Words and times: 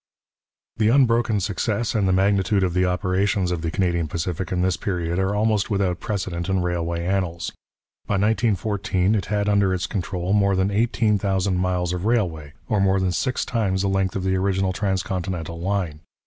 The 0.77 0.89
unbroken 0.89 1.39
success 1.41 1.93
and 1.93 2.07
the 2.07 2.11
magnitude 2.11 2.63
of 2.63 2.73
the 2.73 2.85
operations 2.87 3.51
of 3.51 3.61
the 3.61 3.69
Canadian 3.69 4.07
Pacific 4.07 4.51
in 4.51 4.63
this 4.63 4.75
period 4.75 5.19
are 5.19 5.35
almost 5.35 5.69
without 5.69 5.99
precedent 5.99 6.49
in 6.49 6.63
railway 6.63 7.05
annals. 7.05 7.51
By 8.07 8.13
1914 8.15 9.13
it 9.13 9.25
had 9.27 9.47
under 9.47 9.75
its 9.75 9.85
control 9.85 10.33
more 10.33 10.55
than 10.55 10.71
eighteen 10.71 11.19
thousand 11.19 11.57
miles 11.57 11.93
of 11.93 12.05
railway, 12.05 12.53
or 12.67 12.81
more 12.81 12.99
than 12.99 13.11
six 13.11 13.45
times 13.45 13.83
the 13.83 13.89
length 13.89 14.15
of 14.15 14.23
the 14.23 14.35
original 14.37 14.73
transcontinental 14.73 15.59
line. 15.59 15.99